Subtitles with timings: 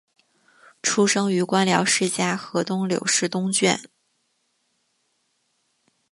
[0.81, 3.79] 出生于官僚世家河东柳氏东眷。